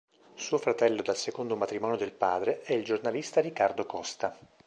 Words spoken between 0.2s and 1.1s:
Suo fratello